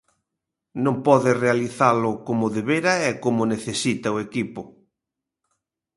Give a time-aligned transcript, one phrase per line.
[0.83, 4.61] Non pode realizado como debera e como necesita o equipo.